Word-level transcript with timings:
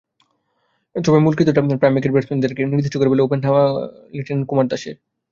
তবে 0.95 1.19
মূল 1.19 1.33
কৃতিত্বটা 1.35 1.61
প্রাইম 1.71 1.93
ব্যাংকের 1.93 2.13
ব্যাটসম্যানদেরই, 2.13 2.69
নির্দিষ্ট 2.71 2.95
করে 2.97 3.11
বললে 3.11 3.25
ওপেনার 3.25 3.55
লিটন 4.13 4.39
কুমার 4.45 4.65
দাসের। 4.67 4.95